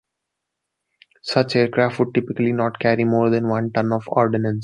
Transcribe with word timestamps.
Such 1.21 1.55
aircraft 1.55 1.99
would 1.99 2.15
typically 2.15 2.53
not 2.53 2.79
carry 2.79 3.03
more 3.03 3.29
than 3.29 3.47
one 3.47 3.71
ton 3.71 3.91
of 3.93 4.05
ordnance. 4.07 4.59